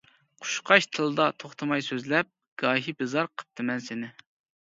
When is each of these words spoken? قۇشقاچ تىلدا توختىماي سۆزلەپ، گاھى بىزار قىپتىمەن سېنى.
قۇشقاچ 0.43 0.85
تىلدا 0.97 1.25
توختىماي 1.43 1.85
سۆزلەپ، 1.89 2.31
گاھى 2.63 2.95
بىزار 3.03 3.29
قىپتىمەن 3.41 3.85
سېنى. 3.91 4.09